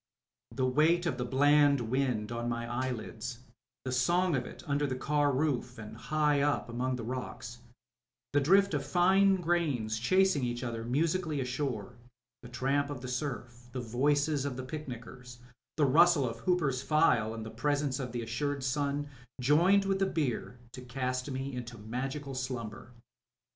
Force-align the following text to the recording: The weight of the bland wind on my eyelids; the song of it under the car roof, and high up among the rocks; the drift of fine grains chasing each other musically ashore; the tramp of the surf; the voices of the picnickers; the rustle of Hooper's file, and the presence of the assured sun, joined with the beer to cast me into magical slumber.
The 0.49 0.65
weight 0.65 1.05
of 1.05 1.19
the 1.19 1.25
bland 1.25 1.79
wind 1.79 2.31
on 2.31 2.49
my 2.49 2.65
eyelids; 2.65 3.41
the 3.85 3.91
song 3.91 4.35
of 4.35 4.47
it 4.47 4.63
under 4.65 4.87
the 4.87 4.95
car 4.95 5.31
roof, 5.31 5.77
and 5.77 5.95
high 5.95 6.41
up 6.41 6.69
among 6.69 6.95
the 6.95 7.03
rocks; 7.03 7.59
the 8.33 8.41
drift 8.41 8.73
of 8.73 8.83
fine 8.83 9.35
grains 9.35 9.99
chasing 9.99 10.43
each 10.43 10.63
other 10.63 10.83
musically 10.83 11.39
ashore; 11.39 11.97
the 12.41 12.49
tramp 12.49 12.89
of 12.89 13.01
the 13.01 13.07
surf; 13.07 13.69
the 13.73 13.79
voices 13.79 14.43
of 14.43 14.57
the 14.57 14.63
picnickers; 14.65 15.37
the 15.77 15.85
rustle 15.85 16.27
of 16.27 16.39
Hooper's 16.39 16.81
file, 16.81 17.35
and 17.35 17.45
the 17.45 17.51
presence 17.51 17.99
of 17.99 18.11
the 18.11 18.23
assured 18.23 18.63
sun, 18.63 19.07
joined 19.39 19.85
with 19.85 19.99
the 19.99 20.07
beer 20.07 20.57
to 20.71 20.81
cast 20.81 21.29
me 21.29 21.53
into 21.53 21.77
magical 21.77 22.33
slumber. 22.33 22.91